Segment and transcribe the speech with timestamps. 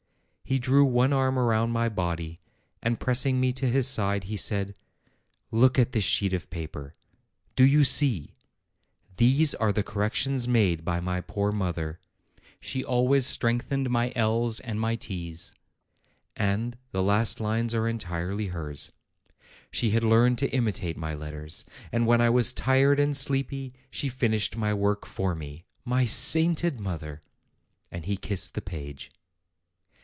[0.43, 2.41] He drew one arm around my body,
[2.83, 4.75] and pressing me to his side, he said:
[5.49, 6.93] "Look at this sheet of paper.
[7.55, 8.33] Do you see?
[9.15, 12.01] These are the corrections made by my poor mother.
[12.59, 14.91] She always strengthened my I's and my 's.
[14.91, 15.55] MY FATHER'S TEACHER
[16.35, 18.91] 225 And the last lines are entirely hers.
[19.71, 21.63] She had learned to imitate my letters;
[21.93, 25.63] and when I was tired and sleepy, she finished my work for me.
[25.85, 27.21] My sainted mother!"
[27.89, 29.11] And he kissed the page.